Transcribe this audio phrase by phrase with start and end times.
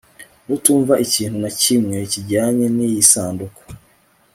[0.55, 3.61] Utumva ikintu na kimwe kijyanye niyi sanduku